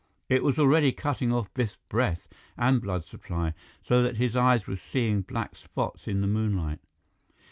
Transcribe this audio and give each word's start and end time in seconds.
It 0.29 0.43
was 0.43 0.57
already 0.57 0.91
cutting 0.93 1.31
off 1.31 1.53
Biff's 1.53 1.77
breath 1.87 2.27
and 2.57 2.81
blood 2.81 3.05
supply, 3.05 3.53
so 3.83 4.01
that 4.01 4.17
his 4.17 4.35
eyes 4.35 4.65
were 4.65 4.77
seeing 4.77 5.21
black 5.21 5.55
spots 5.55 6.07
in 6.07 6.21
the 6.21 6.27
moonlight. 6.27 6.79